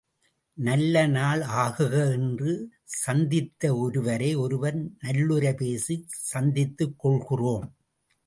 நல்ல 0.57 1.07
நாள் 1.07 1.41
ஆகுக 1.41 2.11
என்று 2.11 2.53
சந்தித்து 2.83 3.69
ஒருவரை 3.79 4.35
ஒருவர் 4.35 4.79
நல்லுரை 5.03 5.53
பேசிச் 5.55 6.07
சந்தித்துக்கொள்கிறோம். 6.33 7.67